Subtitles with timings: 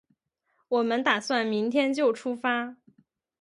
[0.67, 2.77] 我们打算明天就出发